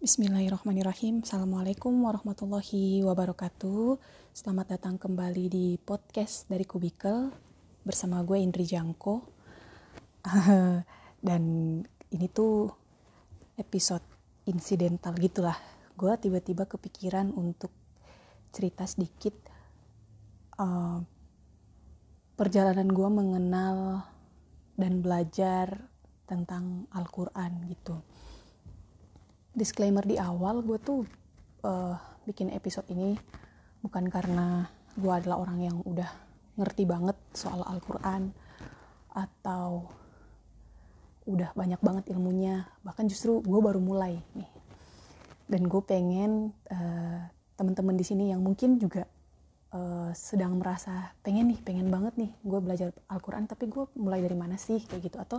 [0.00, 1.20] Bismillahirrahmanirrahim.
[1.20, 4.00] Assalamualaikum warahmatullahi wabarakatuh.
[4.32, 7.28] Selamat datang kembali di podcast dari Kubikel
[7.84, 9.28] bersama gue Indri Jangko.
[11.28, 11.44] Dan
[12.16, 12.72] ini tuh
[13.60, 14.00] episode
[14.48, 15.60] insidental gitulah.
[15.92, 17.68] Gue tiba-tiba kepikiran untuk
[18.56, 19.36] cerita sedikit
[20.56, 20.96] uh,
[22.40, 24.08] perjalanan gue mengenal
[24.80, 25.92] dan belajar
[26.24, 28.00] tentang Al-Quran gitu
[29.60, 31.04] disclaimer di awal gue tuh
[31.68, 31.94] uh,
[32.24, 33.20] bikin episode ini
[33.84, 34.64] bukan karena
[34.96, 36.08] gue adalah orang yang udah
[36.56, 38.32] ngerti banget soal Al-Quran
[39.12, 39.88] atau
[41.28, 42.68] udah banyak banget ilmunya.
[42.84, 44.50] Bahkan justru gue baru mulai nih.
[45.50, 47.20] Dan gue pengen uh,
[47.58, 49.04] teman-teman di sini yang mungkin juga
[49.74, 54.36] uh, sedang merasa pengen nih pengen banget nih gue belajar Al-Quran tapi gue mulai dari
[54.38, 55.16] mana sih kayak gitu.
[55.18, 55.38] Atau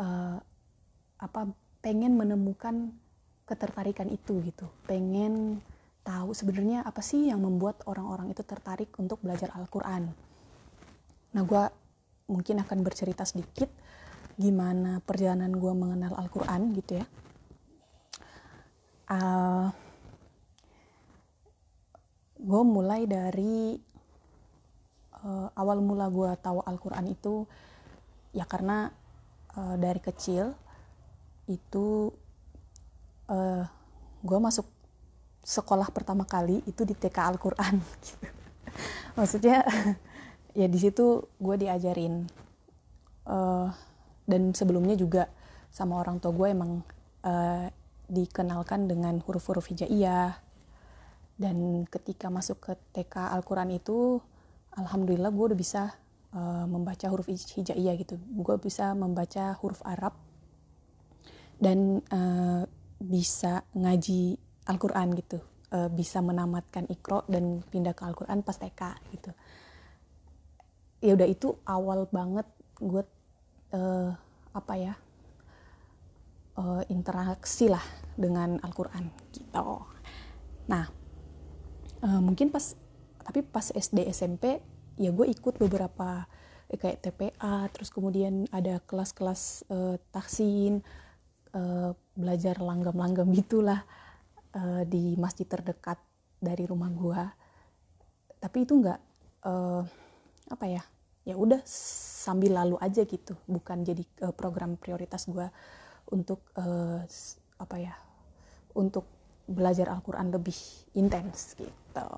[0.00, 0.36] uh,
[1.20, 1.40] apa
[1.84, 2.96] pengen menemukan
[3.44, 4.68] ketertarikan itu gitu.
[4.88, 5.60] Pengen
[6.04, 10.12] tahu sebenarnya apa sih yang membuat orang-orang itu tertarik untuk belajar Al-Quran.
[11.32, 11.64] Nah gue
[12.28, 13.68] mungkin akan bercerita sedikit
[14.36, 17.06] gimana perjalanan gue mengenal Al-Quran gitu ya.
[19.04, 19.68] Uh, ah,
[22.40, 23.76] gue mulai dari
[25.24, 27.44] uh, awal mula gue tahu Al-Quran itu
[28.32, 28.88] ya karena
[29.56, 30.56] uh, dari kecil
[31.48, 32.12] itu
[33.28, 33.64] uh, eh,
[34.24, 34.66] gue masuk
[35.44, 37.76] sekolah pertama kali itu di TK Al-Quran.
[38.04, 38.26] Gitu.
[39.14, 39.62] maksudnya
[40.58, 42.26] ya di situ gue diajarin
[43.30, 43.70] uh,
[44.26, 45.30] dan sebelumnya juga
[45.70, 46.82] sama orang tua gue emang
[47.22, 47.66] uh,
[48.10, 50.38] dikenalkan dengan huruf-huruf hijaiyah.
[51.34, 54.22] Dan ketika masuk ke TK Al-Quran itu
[54.74, 55.82] alhamdulillah gue udah bisa
[56.34, 58.18] uh, membaca huruf hijaiyah gitu.
[58.38, 60.14] Gue bisa membaca huruf Arab
[61.58, 62.66] dan uh,
[63.00, 65.38] bisa ngaji Al-Quran gitu.
[65.74, 69.30] Uh, bisa menamatkan ikro dan pindah ke Al-Quran pas TK gitu.
[71.02, 72.46] Ya udah itu awal banget
[72.78, 73.02] gue
[73.74, 74.10] uh,
[74.54, 74.94] apa ya
[76.58, 77.82] uh, interaksi lah
[78.14, 79.82] dengan Al-Quran gitu.
[80.70, 80.86] Nah
[82.06, 82.78] uh, mungkin pas
[83.24, 84.60] tapi pas SD SMP
[85.00, 86.28] ya gue ikut beberapa
[86.68, 90.84] eh, kayak TPA terus kemudian ada kelas-kelas uh, taksin
[91.54, 93.82] uh, belajar langgam-langgam gitulah
[94.54, 95.98] uh, di masjid terdekat
[96.42, 97.30] dari rumah gua.
[98.42, 99.00] Tapi itu nggak
[99.48, 99.82] uh,
[100.52, 100.82] apa ya
[101.24, 103.38] ya udah sambil lalu aja gitu.
[103.48, 105.48] Bukan jadi uh, program prioritas gua
[106.12, 107.00] untuk uh,
[107.56, 107.94] apa ya
[108.74, 109.06] untuk
[109.48, 110.56] belajar Al-Quran lebih
[110.96, 112.08] intens gitu.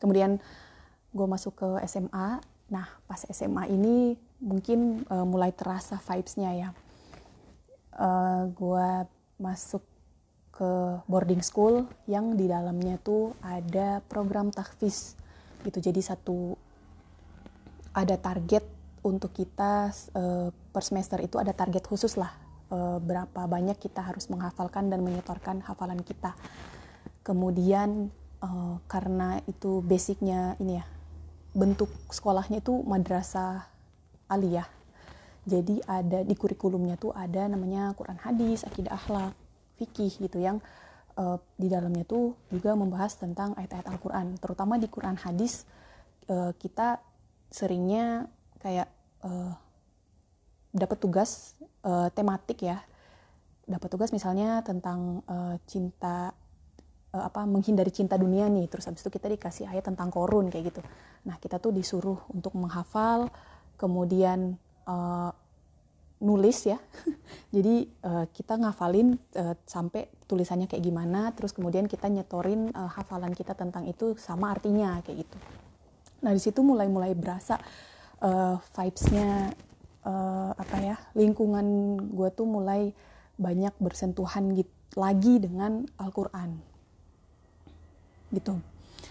[0.00, 0.36] Kemudian
[1.14, 6.68] gue masuk ke SMA nah pas SMA ini mungkin uh, mulai terasa vibesnya ya
[7.98, 8.88] uh, eh, gue
[9.40, 9.82] masuk
[10.54, 10.70] ke
[11.10, 15.18] boarding school yang di dalamnya tuh ada program tahfiz.
[15.66, 16.54] Gitu jadi satu
[17.94, 18.62] ada target
[19.02, 22.30] untuk kita uh, per semester itu ada target khusus lah
[22.70, 26.38] uh, berapa banyak kita harus menghafalkan dan menyetorkan hafalan kita.
[27.26, 30.86] Kemudian uh, karena itu basicnya ini ya
[31.54, 33.66] bentuk sekolahnya itu madrasah
[34.26, 34.66] aliyah
[35.44, 39.36] jadi ada di kurikulumnya tuh ada namanya Quran hadis, akidah akhlak,
[39.76, 40.64] fikih gitu yang
[41.20, 44.40] uh, di dalamnya tuh juga membahas tentang ayat-ayat Al-Quran.
[44.40, 45.68] Terutama di Quran hadis
[46.32, 47.00] uh, kita
[47.52, 48.24] seringnya
[48.58, 48.88] kayak
[49.22, 49.52] uh,
[50.72, 52.80] dapat tugas uh, tematik ya.
[53.64, 56.32] Dapat tugas misalnya tentang uh, cinta
[57.12, 58.64] uh, apa menghindari cinta dunia nih.
[58.72, 60.80] Terus habis itu kita dikasih ayat tentang korun kayak gitu.
[61.28, 63.28] Nah, kita tuh disuruh untuk menghafal
[63.76, 64.56] kemudian
[64.88, 65.32] uh,
[66.24, 66.78] nulis ya.
[67.54, 73.36] Jadi uh, kita ngafalin uh, sampai tulisannya kayak gimana, terus kemudian kita nyetorin uh, hafalan
[73.36, 75.36] kita tentang itu sama artinya kayak gitu.
[76.24, 77.60] Nah di situ mulai-mulai berasa
[78.24, 79.52] uh, vibesnya
[80.08, 82.96] uh, apa ya lingkungan gue tuh mulai
[83.36, 86.54] banyak bersentuhan gitu lagi dengan Al-Quran
[88.30, 88.58] gitu.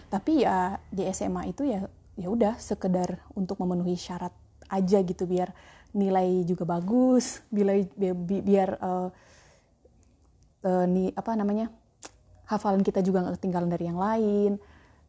[0.09, 1.83] Tapi ya di SMA itu ya
[2.13, 4.31] ya udah sekedar untuk memenuhi syarat
[4.73, 5.53] aja gitu biar
[5.93, 9.09] nilai juga bagus biar biar, biar uh,
[10.65, 11.69] uh, nih apa namanya
[12.47, 14.51] hafalan kita juga nggak ketinggalan dari yang lain.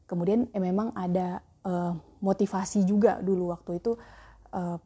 [0.05, 3.97] Kemudian eh, memang ada uh, motivasi juga dulu waktu itu
[4.53, 4.77] uh,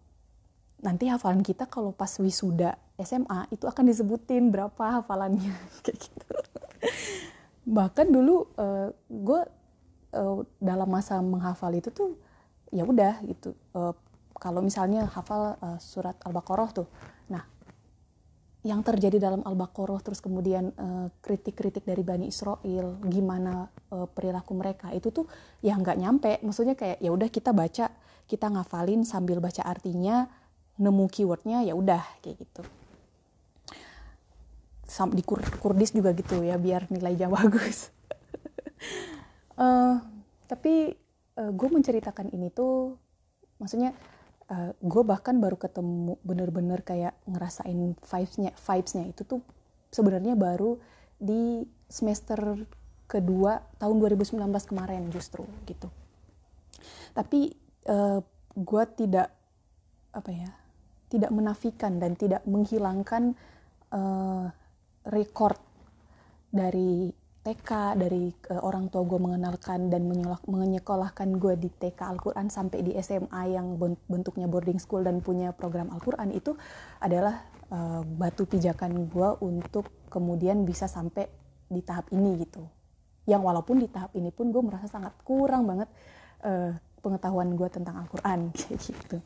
[0.79, 5.55] nanti hafalan kita kalau pas wisuda SMA itu akan disebutin berapa hafalannya
[5.85, 6.27] kayak gitu.
[7.69, 9.41] Bahkan dulu uh, gue
[10.15, 12.17] uh, dalam masa menghafal itu tuh
[12.69, 13.97] ya udah gitu uh,
[14.39, 16.89] kalau misalnya hafal uh, surat Al-Baqarah tuh.
[17.29, 17.43] Nah,
[18.67, 24.91] yang terjadi dalam Al-Baqarah terus kemudian eh, kritik-kritik dari Bani Israel gimana uh, perilaku mereka
[24.91, 25.31] itu tuh
[25.63, 26.33] ya nggak nyampe.
[26.43, 27.87] Maksudnya kayak ya udah kita baca
[28.29, 30.27] kita ngafalin sambil baca artinya
[30.79, 32.63] nemu keywordnya ya udah kayak gitu.
[34.89, 37.95] Sam, di Kur Kurdis juga gitu ya biar nilainya bagus.
[39.55, 40.03] Uh,
[40.51, 40.99] tapi
[41.39, 42.99] uh, gue menceritakan ini tuh
[43.63, 43.95] maksudnya
[44.53, 49.41] uh, gue bahkan baru ketemu bener-bener kayak ngerasain vibesnya vibesnya itu tuh
[49.93, 50.77] sebenarnya baru
[51.19, 52.69] di semester
[53.09, 54.37] kedua tahun 2019
[54.69, 55.89] kemarin justru gitu.
[57.17, 57.57] Tapi
[57.89, 58.21] uh, eh,
[58.53, 59.29] gue tidak
[60.13, 60.51] apa ya
[61.09, 63.33] tidak menafikan dan tidak menghilangkan
[63.97, 64.53] uh,
[65.09, 65.57] record
[66.53, 67.09] dari
[67.49, 70.05] TK dari uh, orang tua gue mengenalkan dan
[70.45, 75.89] menyekolahkan gue di TK Al-Quran sampai di SMA yang bentuknya boarding school dan punya program
[75.89, 76.53] Al-Quran itu
[77.01, 77.41] adalah
[77.73, 81.25] uh, batu pijakan gue untuk kemudian bisa sampai
[81.73, 82.69] di tahap ini gitu.
[83.25, 85.89] Yang walaupun di tahap ini pun gue merasa sangat kurang banget
[86.45, 88.53] uh, pengetahuan gue tentang Al-Quran
[88.93, 89.25] gitu.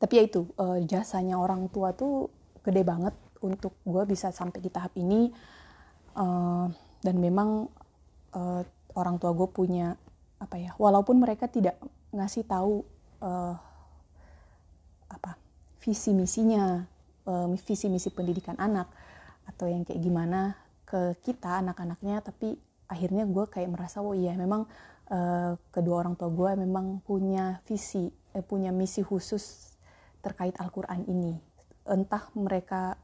[0.00, 2.32] Tapi ya itu uh, jasanya orang tua tuh
[2.64, 3.12] gede banget
[3.44, 5.28] untuk gue bisa sampai di tahap ini.
[6.16, 6.72] Uh,
[7.06, 7.70] dan memang
[8.34, 8.62] uh,
[8.98, 9.94] orang tua gue punya
[10.42, 11.78] apa ya walaupun mereka tidak
[12.10, 12.82] ngasih tahu
[13.22, 13.54] uh,
[15.06, 15.38] apa
[15.78, 16.82] visi misinya
[17.30, 18.90] uh, visi misi pendidikan anak
[19.46, 22.58] atau yang kayak gimana ke kita anak-anaknya tapi
[22.90, 24.66] akhirnya gue kayak merasa oh iya memang
[25.10, 29.74] uh, kedua orang tua gue memang punya visi eh, punya misi khusus
[30.20, 31.38] terkait Al-Quran ini.
[31.86, 32.98] Entah mereka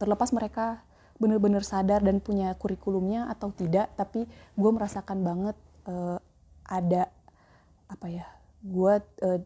[0.00, 0.80] terlepas mereka
[1.20, 4.26] bener-bener sadar dan punya kurikulumnya atau tidak tapi
[4.56, 5.56] gue merasakan banget
[5.86, 6.18] uh,
[6.66, 7.10] ada
[7.88, 8.26] apa ya
[8.62, 8.94] gue
[9.26, 9.40] uh,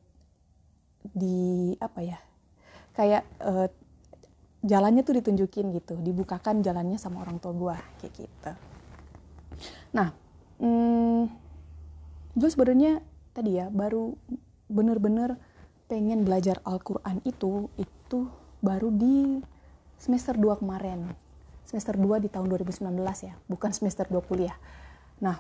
[1.15, 2.19] di apa ya
[2.97, 3.69] kayak uh,
[4.67, 8.53] jalannya tuh ditunjukin gitu dibukakan jalannya sama orang tua gue kayak gitu.
[9.95, 10.11] Nah
[10.59, 11.23] hmm,
[12.37, 13.01] gue sebenarnya
[13.37, 14.17] tadi ya baru
[14.67, 15.39] bener-bener
[15.87, 18.21] pengen belajar Al-Quran itu itu
[18.59, 19.39] baru di
[19.97, 21.07] semester 2 kemarin
[21.67, 22.95] semester 2 di tahun 2019
[23.27, 24.55] ya, bukan semester 2 kuliah.
[25.19, 25.37] Nah,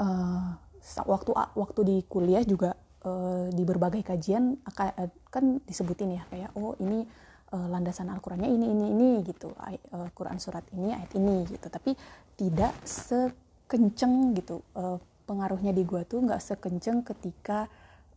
[0.00, 0.56] uh,
[1.04, 2.74] waktu waktu di kuliah juga
[3.04, 7.06] uh, di berbagai kajian akan kan disebutin ya kayak oh ini
[7.54, 9.52] uh, landasan Al-Qur'annya ini ini ini gitu.
[9.54, 11.66] Uh, Quran surat ini ayat ini gitu.
[11.68, 11.94] Tapi
[12.34, 14.64] tidak sekenceng gitu.
[14.74, 14.98] Uh,
[15.28, 17.70] pengaruhnya di gua tuh nggak sekenceng ketika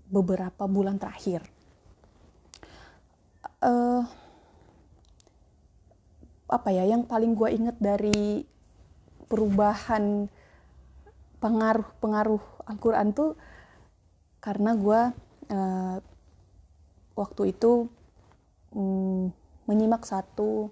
[0.10, 1.46] beberapa bulan terakhir.
[3.62, 4.06] Uh,
[6.46, 8.46] apa ya yang paling gue inget dari
[9.26, 10.30] perubahan
[11.42, 13.34] pengaruh-pengaruh Al-Quran tuh
[14.42, 15.02] karena gue
[15.50, 15.98] uh,
[17.18, 17.90] waktu itu
[18.74, 19.34] um,
[19.66, 20.70] menyimak satu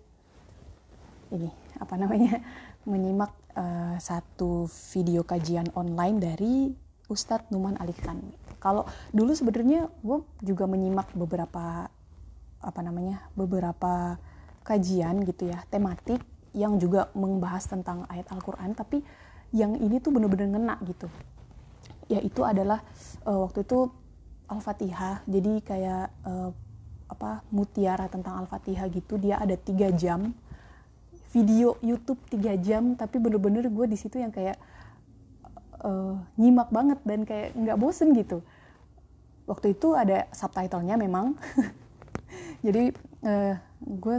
[1.33, 1.49] ini
[1.81, 2.37] apa namanya
[2.91, 6.55] menyimak uh, satu video kajian online dari
[7.09, 8.21] Ustadz Numan Alikhan.
[8.61, 11.89] Kalau dulu sebenarnya gue juga menyimak beberapa
[12.63, 14.15] apa namanya beberapa
[14.63, 16.23] kajian gitu ya tematik
[16.53, 19.01] yang juga membahas tentang ayat Al-Quran tapi
[19.53, 21.09] yang ini tuh bener-bener ngena gitu.
[22.09, 22.81] Yaitu adalah
[23.25, 23.89] uh, waktu itu
[24.49, 26.49] Al-Fatihah jadi kayak uh,
[27.09, 29.17] apa mutiara tentang Al-Fatihah gitu.
[29.21, 30.33] Dia ada tiga jam
[31.33, 34.57] video YouTube tiga jam tapi bener-bener gue di situ yang kayak
[35.81, 38.45] uh, nyimak banget dan kayak nggak bosen gitu.
[39.49, 41.33] Waktu itu ada subtitlenya memang.
[42.65, 42.93] Jadi
[43.25, 44.17] uh, gue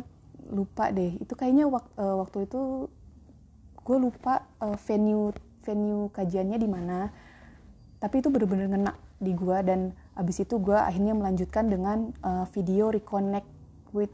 [0.50, 1.16] lupa deh.
[1.20, 2.88] Itu kayaknya wak, uh, waktu itu
[3.84, 5.32] gue lupa uh, venue
[5.64, 7.08] venue kajiannya di mana.
[8.00, 12.92] Tapi itu bener-bener ngena di gue dan abis itu gue akhirnya melanjutkan dengan uh, video
[12.92, 13.48] reconnect
[13.96, 14.12] with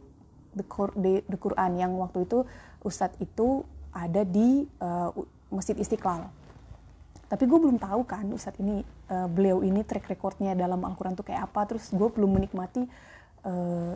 [0.54, 0.62] the,
[0.98, 2.46] the, the Quran yang waktu itu
[2.86, 5.10] Ustadz itu ada di uh,
[5.50, 6.30] Masjid Istiqlal.
[7.30, 11.26] Tapi gue belum tahu kan Ustadz ini uh, beliau ini track recordnya dalam Al-Quran tuh
[11.26, 11.66] kayak apa.
[11.66, 12.86] Terus gue belum menikmati
[13.46, 13.94] uh,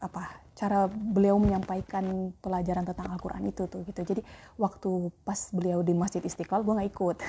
[0.00, 4.00] apa cara beliau menyampaikan pelajaran tentang Al-Quran itu tuh gitu.
[4.02, 4.22] Jadi
[4.60, 7.18] waktu pas beliau di Masjid Istiqlal gue nggak ikut.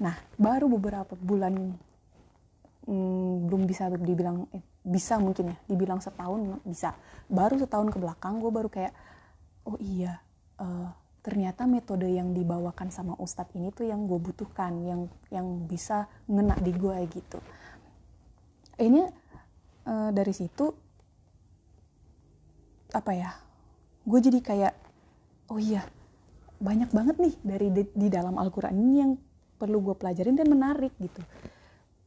[0.00, 1.76] Nah baru beberapa bulan
[2.88, 6.96] hmm, belum bisa dibilang eh, bisa mungkin ya dibilang setahun bisa.
[7.28, 8.96] Baru setahun ke belakang gue baru kayak
[9.68, 10.16] oh iya
[10.56, 10.88] uh,
[11.20, 16.56] ternyata metode yang dibawakan sama ustadz ini tuh yang gue butuhkan yang yang bisa ngena
[16.56, 17.38] di gue gitu.
[18.80, 19.04] Ini
[19.84, 20.72] uh, dari situ
[22.92, 23.30] apa ya
[24.04, 24.74] gue jadi kayak
[25.50, 25.84] oh iya
[26.60, 29.12] banyak banget nih dari di, di dalam Al-Quran ini yang
[29.56, 31.20] perlu gue pelajarin dan menarik gitu.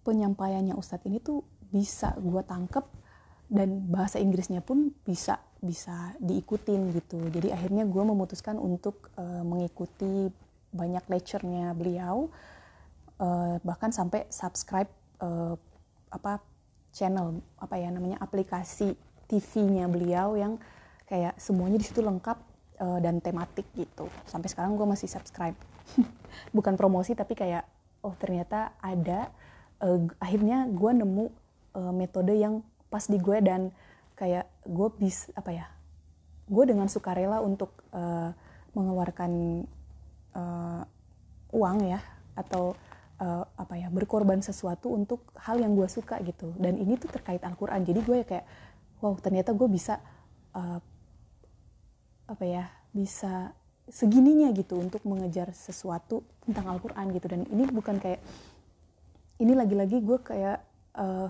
[0.05, 1.41] Penyampaiannya Ustadz ini tuh
[1.73, 2.85] bisa gue tangkep
[3.49, 7.17] dan bahasa Inggrisnya pun bisa bisa diikutin gitu.
[7.29, 10.29] Jadi akhirnya gue memutuskan untuk uh, mengikuti
[10.73, 12.33] banyak lecture-nya beliau
[13.21, 14.89] uh, bahkan sampai subscribe
[15.21, 15.53] uh,
[16.09, 16.41] apa
[16.93, 18.97] channel apa ya namanya aplikasi
[19.33, 20.61] TV-nya beliau yang
[21.09, 22.37] kayak semuanya di situ lengkap
[22.77, 24.05] uh, dan tematik gitu.
[24.29, 25.57] Sampai sekarang gue masih subscribe.
[26.55, 27.65] Bukan promosi tapi kayak
[28.05, 29.33] oh ternyata ada
[29.81, 31.25] uh, akhirnya gue nemu
[31.73, 32.61] uh, metode yang
[32.93, 33.73] pas di gue dan
[34.13, 35.65] kayak gue bis apa ya
[36.45, 38.29] gue dengan sukarela untuk uh,
[38.77, 39.63] mengeluarkan
[40.37, 40.83] uh,
[41.53, 42.01] uang ya
[42.37, 42.77] atau
[43.21, 46.51] uh, apa ya berkorban sesuatu untuk hal yang gue suka gitu.
[46.57, 47.85] Dan ini tuh terkait Al-Quran.
[47.85, 48.45] Jadi gue ya kayak
[49.03, 49.99] wow ternyata gue bisa
[50.55, 50.79] uh,
[52.23, 53.51] apa ya bisa
[53.91, 57.27] segininya gitu untuk mengejar sesuatu tentang Al-Quran gitu.
[57.27, 58.23] Dan ini bukan kayak
[59.43, 60.63] ini lagi-lagi gue kayak
[60.95, 61.27] uh,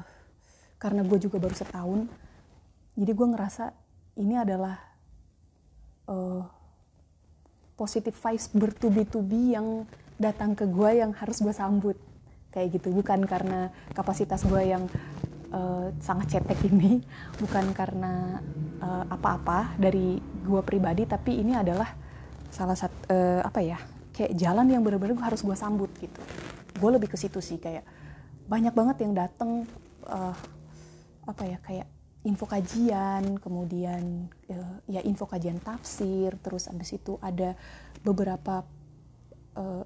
[0.77, 2.05] karena gue juga baru setahun
[2.93, 3.73] jadi gue ngerasa
[4.21, 4.77] ini adalah
[6.05, 6.45] uh,
[7.73, 9.89] positive vibes bertubi-tubi yang
[10.21, 11.97] datang ke gue yang harus gue sambut.
[12.53, 14.85] Kayak gitu bukan karena kapasitas gue yang
[15.53, 16.99] uh, sangat cetek ini
[17.41, 18.41] bukan karena
[18.81, 21.87] uh, apa-apa dari gue pribadi tapi ini adalah
[22.49, 23.77] salah satu uh, apa ya
[24.13, 26.21] kayak jalan yang benar-benar gue harus gue sambut gitu.
[26.77, 27.85] Gue lebih ke situ sih kayak
[28.45, 29.65] banyak banget yang datang
[30.05, 30.35] uh,
[31.23, 31.87] apa ya kayak
[32.23, 37.57] info kajian, kemudian uh, ya info kajian tafsir, terus abis itu ada
[38.05, 38.63] beberapa
[39.57, 39.83] uh,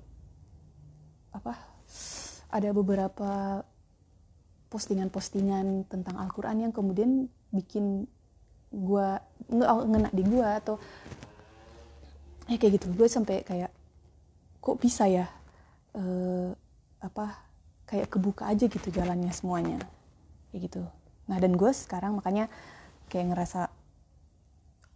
[1.33, 1.53] apa
[2.51, 3.63] ada beberapa
[4.67, 8.07] postingan-postingan tentang Al-Quran yang kemudian bikin
[8.67, 9.07] gue
[9.47, 10.75] ngena di gue atau
[12.51, 12.91] ya kayak gitu.
[12.95, 13.71] Gue sampai kayak
[14.59, 15.25] kok bisa ya
[15.95, 16.51] uh,
[17.00, 17.47] apa
[17.88, 19.79] kayak kebuka aja gitu jalannya semuanya.
[20.51, 20.81] Kayak gitu.
[21.31, 22.51] Nah dan gue sekarang makanya
[23.07, 23.71] kayak ngerasa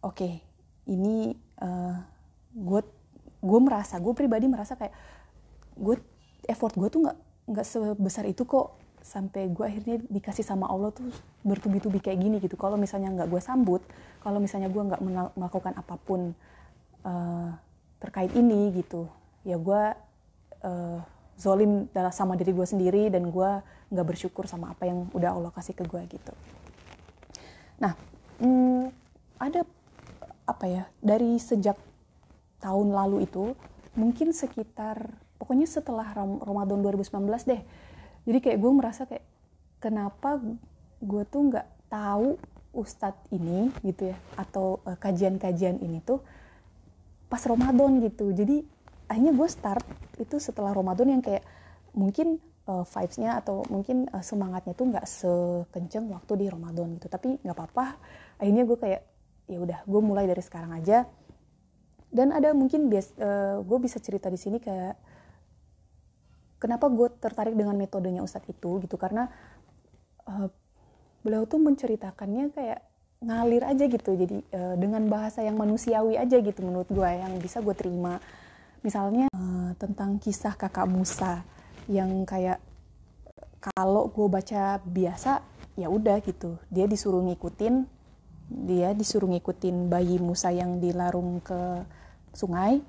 [0.04, 0.44] oke okay,
[0.92, 1.96] ini uh,
[2.52, 2.82] gue
[3.42, 4.94] gue merasa gue pribadi merasa kayak
[5.80, 5.96] gue
[6.52, 7.18] effort gue tuh nggak
[7.52, 11.10] nggak sebesar itu kok sampai gue akhirnya dikasih sama Allah tuh
[11.42, 13.82] bertubi-tubi kayak gini gitu kalau misalnya nggak gue sambut
[14.22, 15.02] kalau misalnya gue nggak
[15.36, 16.38] melakukan apa pun
[17.06, 17.50] uh,
[17.98, 19.10] terkait ini gitu
[19.42, 19.82] ya gue
[20.66, 21.00] uh,
[21.42, 23.50] zolim dalam sama diri gue sendiri dan gue
[23.92, 26.34] nggak bersyukur sama apa yang udah Allah kasih ke gue gitu.
[27.82, 27.98] Nah,
[28.38, 28.94] hmm,
[29.42, 29.66] ada
[30.46, 31.76] apa ya dari sejak
[32.62, 33.58] tahun lalu itu
[33.98, 35.10] mungkin sekitar
[35.42, 36.14] pokoknya setelah
[36.46, 37.10] Ramadan 2019
[37.50, 37.62] deh.
[38.26, 39.26] Jadi kayak gue merasa kayak
[39.82, 40.38] kenapa
[41.02, 42.38] gue tuh nggak tahu
[42.72, 46.24] ustadz ini gitu ya atau uh, kajian-kajian ini tuh
[47.28, 48.32] pas Ramadan gitu.
[48.32, 48.64] Jadi
[49.12, 49.84] akhirnya gue start
[50.22, 51.44] itu setelah Ramadan yang kayak
[51.92, 57.12] mungkin uh, vibes-nya atau mungkin uh, semangatnya tuh nggak sekenceng waktu di Ramadan gitu.
[57.12, 58.00] Tapi nggak apa-apa.
[58.40, 59.02] Akhirnya gue kayak
[59.52, 61.04] ya udah gue mulai dari sekarang aja.
[62.12, 64.96] Dan ada mungkin bias uh, gue bisa cerita di sini kayak
[66.62, 68.96] kenapa gue tertarik dengan metodenya Ustadz itu gitu?
[69.02, 69.26] Karena
[70.30, 70.48] uh,
[71.26, 72.80] beliau tuh menceritakannya kayak
[73.26, 74.14] ngalir aja gitu.
[74.14, 78.22] Jadi uh, dengan bahasa yang manusiawi aja gitu menurut gue yang bisa gue terima.
[78.86, 81.42] Misalnya uh, tentang kisah kakak Musa
[81.90, 82.62] yang kayak
[83.74, 85.42] kalau gue baca biasa
[85.74, 86.62] ya udah gitu.
[86.70, 88.02] Dia disuruh ngikutin
[88.52, 91.88] dia disuruh ngikutin bayi Musa yang dilarung ke
[92.36, 92.84] sungai.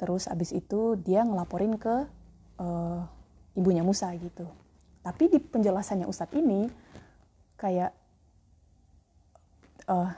[0.00, 2.08] Terus abis itu dia ngelaporin ke
[2.60, 3.02] uh,
[3.54, 4.46] ibunya Musa gitu
[5.04, 6.68] tapi di penjelasannya Ustadz ini
[7.60, 7.92] kayak
[9.88, 10.10] uh,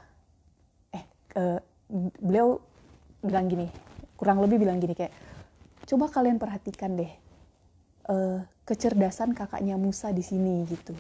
[0.95, 1.05] eh
[1.37, 1.59] uh,
[2.23, 2.59] beliau
[3.23, 3.69] bilang gini
[4.16, 5.12] kurang lebih bilang gini kayak
[5.87, 7.12] coba kalian perhatikan deh
[8.11, 10.95] uh, kecerdasan kakaknya Musa di sini gitu.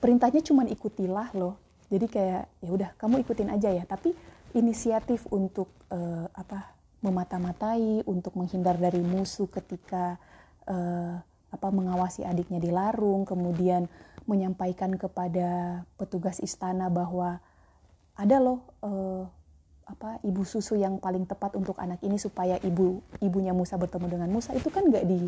[0.00, 1.60] Perintahnya cuma ikutilah loh.
[1.92, 3.84] Jadi kayak ya udah kamu ikutin aja ya.
[3.84, 4.16] Tapi
[4.56, 10.20] inisiatif untuk uh, apa memata-matai, untuk menghindar dari musuh ketika
[10.68, 11.16] uh,
[11.50, 13.90] apa mengawasi adiknya di larung, kemudian
[14.28, 17.42] menyampaikan kepada petugas istana bahwa
[18.14, 19.24] ada loh uh,
[19.90, 24.30] apa ibu susu yang paling tepat untuk anak ini supaya ibu ibunya Musa bertemu dengan
[24.30, 24.54] Musa.
[24.54, 25.26] Itu kan nggak di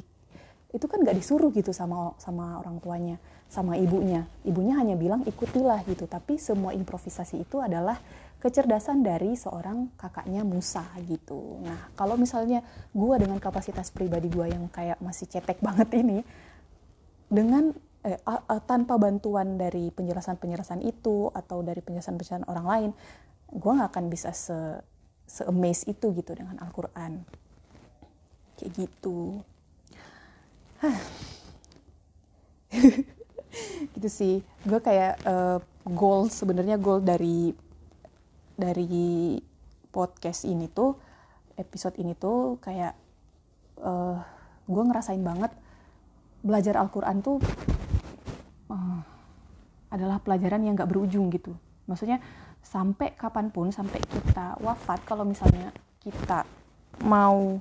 [0.72, 3.16] itu kan nggak disuruh gitu sama sama orang tuanya
[3.50, 4.24] sama ibunya.
[4.46, 6.06] Ibunya hanya bilang ikutilah gitu.
[6.08, 7.98] Tapi semua improvisasi itu adalah
[8.42, 11.62] kecerdasan dari seorang kakaknya Musa gitu.
[11.62, 16.26] Nah kalau misalnya gue dengan kapasitas pribadi gue yang kayak masih cetek banget ini
[17.30, 17.70] dengan
[18.02, 18.18] eh,
[18.66, 22.90] tanpa bantuan dari penjelasan-penjelasan itu atau dari penjelasan-penjelasan orang lain
[23.54, 24.58] gue nggak akan bisa se
[25.22, 25.46] se
[25.86, 27.22] itu gitu dengan Al-Quran.
[28.58, 29.38] Kayak gitu.
[33.92, 34.34] Gitu sih.
[34.64, 37.52] Gue kayak uh, goal sebenarnya goal dari
[38.62, 39.42] dari
[39.90, 40.94] podcast ini tuh
[41.58, 42.94] episode ini tuh kayak
[43.82, 44.22] uh,
[44.70, 45.50] gue ngerasain banget
[46.46, 47.42] belajar Al-Quran tuh
[48.70, 49.00] uh,
[49.90, 51.52] adalah pelajaran yang gak berujung gitu.
[51.90, 52.22] Maksudnya
[52.62, 56.46] sampai kapan pun sampai kita wafat kalau misalnya kita
[57.02, 57.58] mau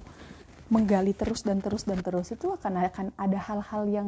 [0.71, 4.07] menggali terus dan terus dan terus itu akan akan ada hal-hal yang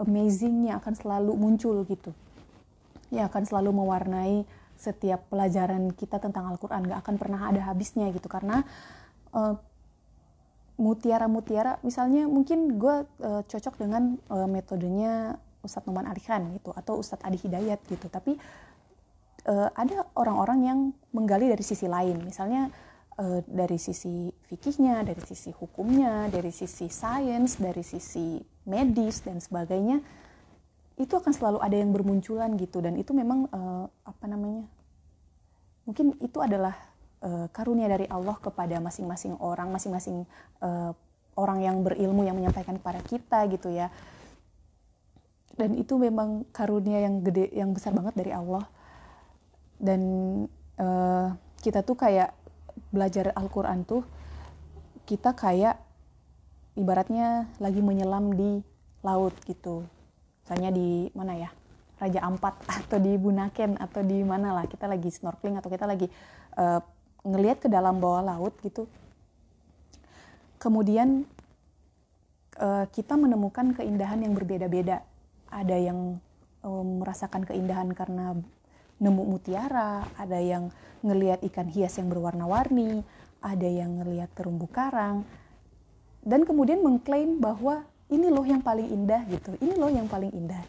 [0.00, 2.14] amazing yang akan selalu muncul gitu.
[3.12, 4.36] Yang akan selalu mewarnai
[4.78, 8.30] setiap pelajaran kita tentang Al-Quran gak akan pernah ada habisnya gitu.
[8.30, 8.62] Karena
[9.34, 9.58] uh,
[10.78, 15.34] mutiara-mutiara misalnya mungkin gue uh, cocok dengan uh, metodenya
[15.66, 18.06] Ustadz Numan Arikan gitu atau Ustadz Adi Hidayat gitu.
[18.06, 18.38] Tapi
[19.50, 20.78] uh, ada orang-orang yang
[21.10, 22.22] menggali dari sisi lain.
[22.22, 22.70] Misalnya
[23.18, 28.38] uh, dari sisi fikihnya dari sisi hukumnya dari sisi sains dari sisi
[28.70, 29.98] medis dan sebagainya
[30.98, 32.82] itu akan selalu ada yang bermunculan gitu.
[32.82, 34.66] Dan itu memang uh, apa namanya
[35.86, 36.74] mungkin itu adalah
[37.22, 40.26] uh, karunia dari Allah kepada masing-masing orang masing-masing
[40.60, 40.92] uh,
[41.38, 43.88] orang yang berilmu yang menyampaikan kepada kita gitu ya.
[45.58, 48.66] Dan itu memang karunia yang gede yang besar banget dari Allah.
[49.78, 50.02] Dan
[50.82, 51.30] uh,
[51.62, 52.34] kita tuh kayak
[52.90, 54.02] belajar Al-Quran tuh
[55.08, 55.78] kita kayak
[56.78, 58.62] ibaratnya lagi menyelam di
[59.02, 59.82] laut gitu
[60.48, 61.52] misalnya di mana ya?
[62.00, 64.64] Raja Ampat atau di Bunaken atau di mana lah.
[64.64, 66.08] Kita lagi snorkeling atau kita lagi
[66.56, 66.80] uh,
[67.28, 68.88] ngelihat ke dalam bawah laut gitu.
[70.56, 71.28] Kemudian
[72.56, 75.04] uh, kita menemukan keindahan yang berbeda-beda.
[75.52, 76.16] Ada yang
[76.64, 78.32] um, merasakan keindahan karena
[78.96, 80.72] nemu mutiara, ada yang
[81.04, 83.04] ngelihat ikan hias yang berwarna-warni,
[83.44, 85.22] ada yang ngelihat terumbu karang,
[86.26, 90.60] dan kemudian mengklaim bahwa ini loh yang paling indah gitu, ini loh yang paling indah.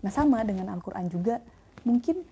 [0.00, 1.42] Nah sama dengan Al-Quran juga,
[1.84, 2.24] mungkin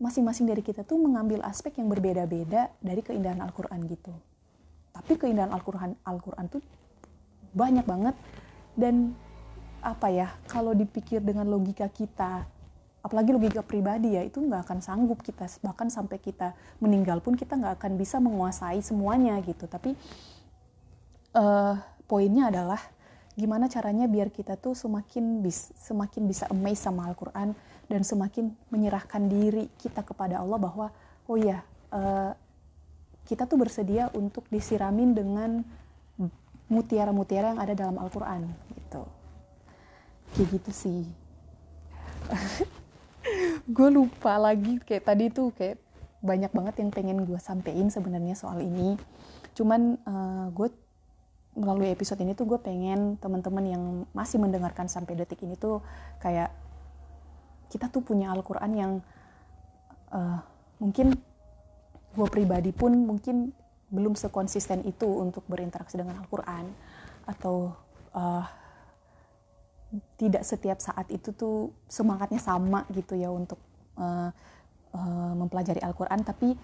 [0.00, 4.12] masing-masing dari kita tuh mengambil aspek yang berbeda-beda dari keindahan Al-Quran gitu.
[4.90, 6.62] Tapi keindahan Al-Quran Al-Quran tuh
[7.54, 8.14] banyak banget
[8.78, 9.14] dan
[9.80, 12.44] apa ya kalau dipikir dengan logika kita
[13.00, 16.52] apalagi logika pribadi ya itu nggak akan sanggup kita bahkan sampai kita
[16.84, 19.96] meninggal pun kita nggak akan bisa menguasai semuanya gitu tapi
[21.32, 22.80] uh, poinnya adalah
[23.40, 27.56] gimana caranya biar kita tuh semakin bis, semakin bisa amazed sama Al-Quran
[27.88, 30.86] dan semakin menyerahkan diri kita kepada Allah bahwa
[31.24, 32.36] oh ya uh,
[33.24, 35.64] kita tuh bersedia untuk disiramin dengan
[36.70, 38.46] mutiara-mutiara yang ada dalam Al-Quran
[38.78, 39.02] gitu.
[40.38, 41.02] Kayak gitu sih.
[43.74, 45.82] Gue lupa lagi kayak tadi tuh kayak
[46.22, 48.94] banyak banget yang pengen gue sampein sebenarnya soal ini.
[49.56, 50.68] Cuman uh, eh, gue
[51.58, 53.82] melalui episode ini tuh gue pengen teman-teman yang
[54.14, 55.82] masih mendengarkan sampai detik ini tuh
[56.22, 56.54] kayak
[57.70, 58.92] kita tuh punya Al-Quran yang
[60.14, 60.38] uh,
[60.78, 61.14] mungkin
[62.10, 63.54] gue pribadi pun mungkin
[63.90, 66.70] belum sekonsisten itu untuk berinteraksi dengan Al-Quran
[67.26, 67.74] atau
[68.14, 68.46] uh,
[70.14, 73.58] tidak setiap saat itu tuh semangatnya sama gitu ya untuk
[73.98, 74.30] uh,
[74.94, 76.22] uh, mempelajari Al-Quran.
[76.22, 76.54] Tapi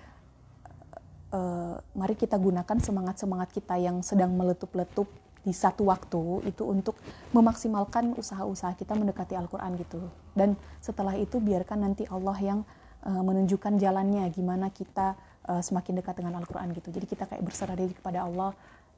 [1.32, 5.08] uh, mari kita gunakan semangat-semangat kita yang sedang meletup-letup
[5.46, 6.98] di satu waktu itu untuk
[7.30, 10.02] memaksimalkan usaha-usaha kita mendekati Al-Quran gitu.
[10.34, 12.60] Dan setelah itu biarkan nanti Allah yang
[13.06, 15.14] uh, menunjukkan jalannya gimana kita
[15.46, 16.90] uh, semakin dekat dengan Al-Quran gitu.
[16.90, 18.50] Jadi kita kayak berserah diri kepada Allah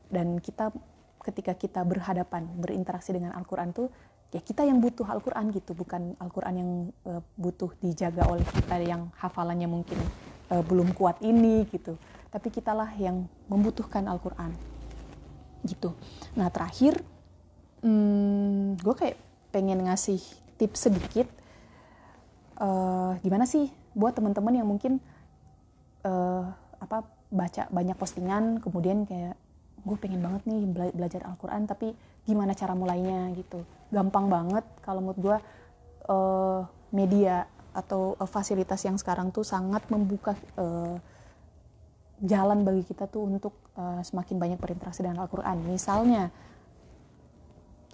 [0.09, 0.73] dan kita
[1.21, 3.93] ketika kita berhadapan berinteraksi dengan Al-Quran tuh
[4.33, 6.71] ya kita yang butuh Al-Quran gitu bukan Al-Quran yang
[7.09, 10.01] uh, butuh dijaga oleh kita yang hafalannya mungkin
[10.53, 11.97] uh, belum kuat ini gitu
[12.29, 14.53] tapi kitalah yang membutuhkan Al-Quran.
[15.64, 15.93] Gitu.
[16.37, 17.01] Nah terakhir
[17.83, 19.17] hmm, gue kayak
[19.51, 20.21] pengen ngasih
[20.61, 21.29] tips sedikit.
[22.59, 24.99] Uh, gimana sih buat teman-teman yang mungkin
[26.03, 26.43] uh,
[26.83, 29.38] apa baca banyak postingan kemudian kayak
[29.87, 31.95] gue pengen banget nih bela belajar Al-Quran tapi
[32.27, 33.62] gimana cara mulainya gitu.
[33.95, 35.37] Gampang banget kalau menurut gue
[36.11, 36.61] uh,
[36.91, 40.99] media atau uh, fasilitas yang sekarang tuh sangat membuka uh,
[42.22, 45.62] jalan bagi kita tuh untuk uh, semakin banyak berinteraksi dengan Al-Quran.
[45.70, 46.31] Misalnya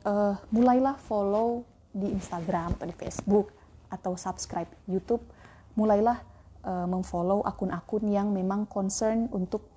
[0.04, 3.52] uh, mulailah follow di Instagram atau di Facebook
[3.92, 5.22] atau subscribe YouTube.
[5.76, 6.18] Mulailah
[6.64, 9.68] uh, memfollow akun-akun yang memang concern untuk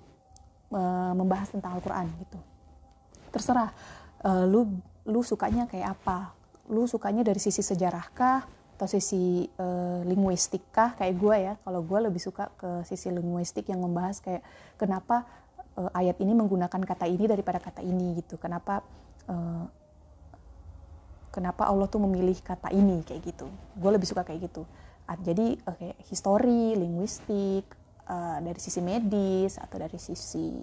[0.72, 2.38] uh, membahas tentang Al-Quran gitu.
[3.28, 3.70] Terserah
[4.24, 6.32] uh, lu lu sukanya kayak apa.
[6.68, 10.94] Lu sukanya dari sisi sejarah kah atau sisi uh, linguistik kah?
[10.94, 14.46] Kayak gue ya kalau gue lebih suka ke sisi linguistik yang membahas kayak
[14.78, 15.26] kenapa
[15.74, 18.38] uh, ayat ini menggunakan kata ini daripada kata ini gitu.
[18.38, 18.86] Kenapa
[19.26, 19.66] uh,
[21.34, 23.50] kenapa Allah tuh memilih kata ini kayak gitu.
[23.74, 24.62] Gue lebih suka kayak gitu.
[25.26, 27.66] Jadi uh, kayak histori linguistik
[28.06, 30.54] uh, dari sisi medis atau dari sisi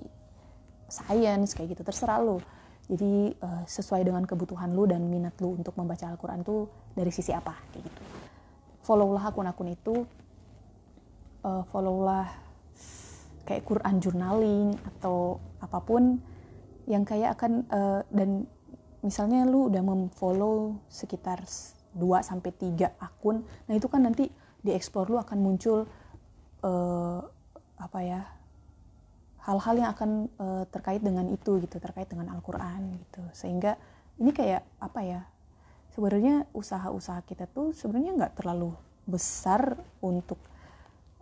[0.87, 1.83] sains kayak gitu.
[1.83, 2.39] Terserah lu
[2.85, 7.33] jadi uh, sesuai dengan kebutuhan lu dan minat lu untuk membaca Al-Quran tuh dari sisi
[7.33, 7.57] apa?
[7.73, 8.01] Kayak gitu.
[8.85, 10.05] Followlah akun-akun itu.
[11.45, 12.29] Uh, followlah
[13.45, 16.17] kayak Quran journaling atau apa pun
[16.89, 18.49] yang kayak akan uh, dan
[19.05, 21.45] misalnya lu udah memfollow sekitar
[21.93, 24.33] 2 sampai 3 akun nah itu kan nanti
[24.65, 25.85] di explore lu akan muncul
[26.65, 27.21] uh,
[27.77, 28.21] apa ya
[29.45, 33.21] hal-hal yang akan uh, terkait dengan itu gitu terkait dengan Al-Quran gitu.
[33.31, 33.77] Sehingga
[34.17, 35.21] ini kayak apa ya
[35.93, 38.73] sebenarnya usaha-usaha kita tuh sebenarnya nggak terlalu
[39.05, 40.41] besar untuk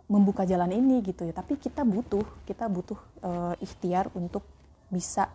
[0.08, 1.36] membuka jalan ini gitu ya.
[1.36, 4.44] Tapi kita butuh kita butuh uh, ikhtiar untuk
[4.88, 5.28] bisa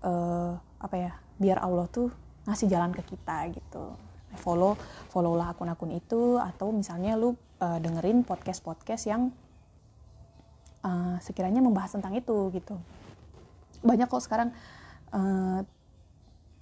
[0.00, 2.08] uh, apa ya biar Allah tuh
[2.48, 3.92] ngasih jalan ke kita gitu.
[4.40, 4.80] Follow
[5.12, 9.28] follow lah akun-akun itu atau misalnya lu uh, dengerin podcast podcast yang
[10.82, 12.76] uh, sekiranya membahas tentang itu gitu.
[13.82, 14.54] Banyak kok sekarang
[15.10, 15.60] uh,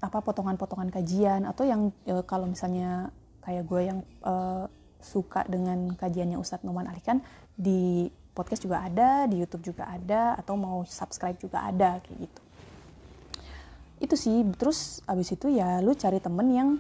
[0.01, 3.13] apa potongan-potongan kajian atau yang uh, kalau misalnya
[3.45, 4.65] kayak gue yang uh,
[5.01, 7.25] suka dengan kajiannya Ustadz Noman Ali kan
[7.57, 12.43] di podcast juga ada di YouTube juga ada atau mau subscribe juga ada kayak gitu.
[14.01, 16.71] Itu sih terus abis itu ya lu cari temen yang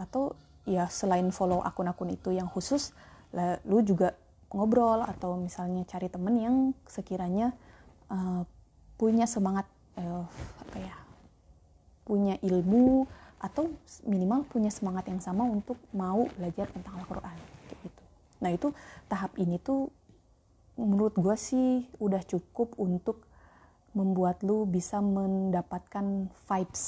[0.00, 0.32] atau
[0.68, 2.92] ya selain follow akun-akun itu yang khusus
[3.68, 4.16] lu juga
[4.48, 6.56] ngobrol atau misalnya cari temen yang
[6.88, 7.52] sekiranya
[8.08, 8.42] uh,
[8.96, 9.68] punya semangat
[10.00, 10.24] uh,
[10.64, 10.96] apa ya
[12.08, 13.04] punya ilmu
[13.38, 13.70] atau
[14.08, 17.36] minimal punya semangat yang sama untuk mau belajar tentang Al-Quran
[17.84, 18.02] gitu.
[18.42, 18.72] Nah itu
[19.06, 19.92] tahap ini tuh
[20.80, 23.28] menurut gue sih udah cukup untuk
[23.92, 26.84] membuat lu bisa mendapatkan vibes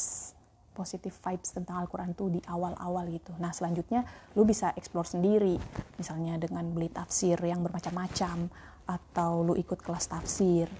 [0.81, 3.37] positive vibes tentang Al-Quran tuh di awal-awal gitu.
[3.37, 4.01] Nah selanjutnya
[4.33, 5.61] lu bisa explore sendiri,
[6.01, 8.49] misalnya dengan beli tafsir yang bermacam-macam,
[8.89, 10.73] atau lu ikut kelas tafsir,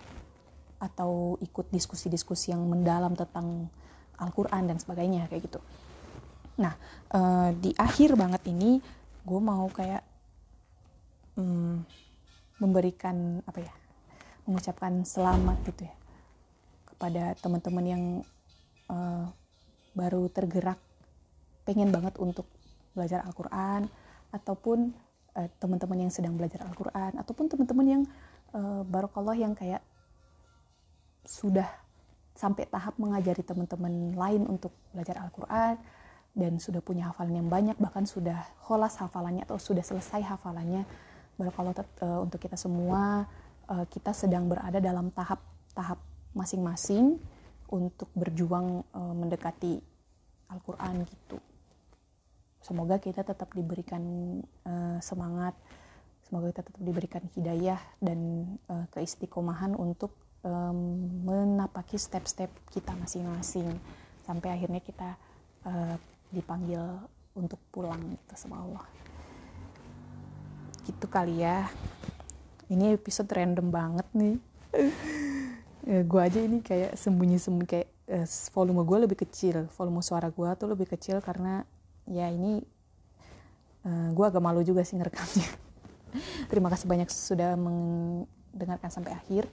[0.81, 3.69] atau ikut diskusi-diskusi yang mendalam tentang
[4.17, 5.61] Al-Quran dan sebagainya kayak gitu.
[6.57, 6.73] Nah
[7.13, 8.81] uh, di akhir banget ini
[9.21, 10.01] gue mau kayak
[11.37, 11.85] um,
[12.57, 13.73] memberikan apa ya,
[14.49, 15.95] mengucapkan selamat gitu ya
[16.89, 18.05] kepada teman-teman yang
[18.93, 19.25] uh,
[19.95, 20.79] baru tergerak
[21.67, 22.47] pengen banget untuk
[22.95, 23.87] belajar Al-Quran
[24.35, 24.91] ataupun
[25.37, 28.03] uh, teman-teman yang sedang belajar Al-Quran ataupun teman-teman yang
[28.55, 29.83] uh, barokallah yang kayak
[31.27, 31.69] sudah
[32.35, 35.77] sampai tahap mengajari teman-teman lain untuk belajar Al-Quran
[36.33, 40.87] dan sudah punya hafalan yang banyak bahkan sudah kholas hafalannya atau sudah selesai hafalannya.
[41.37, 41.75] Barokallah
[42.05, 43.27] uh, untuk kita semua
[43.67, 45.99] uh, kita sedang berada dalam tahap-tahap
[46.35, 47.19] masing-masing
[47.71, 49.79] untuk berjuang uh, mendekati
[50.51, 51.39] Al-Quran gitu.
[52.61, 54.03] Semoga kita tetap diberikan
[54.69, 55.57] uh, semangat,
[56.27, 60.13] semoga kita tetap diberikan hidayah dan uh, keistiqomahan untuk
[60.45, 63.81] um, menapaki step-step kita masing-masing
[64.27, 65.17] sampai akhirnya kita
[65.65, 65.97] uh,
[66.29, 67.01] dipanggil
[67.33, 68.85] untuk pulang gitu sama Allah.
[70.85, 71.71] Gitu kali ya.
[72.71, 74.37] Ini episode random banget nih.
[75.87, 80.49] ya, gue aja ini kayak sembunyi-sembunyi kayak uh, volume gue lebih kecil volume suara gue
[80.59, 81.65] tuh lebih kecil karena
[82.09, 82.61] ya ini
[83.85, 85.49] uh, eh, gue agak malu juga sih ngerekamnya
[86.51, 89.47] terima kasih banyak sudah mendengarkan sampai akhir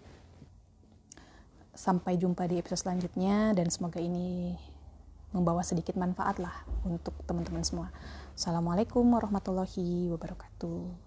[1.77, 4.57] sampai jumpa di episode selanjutnya dan semoga ini
[5.29, 7.93] membawa sedikit manfaat lah untuk teman-teman semua.
[8.33, 11.06] Assalamualaikum warahmatullahi wabarakatuh.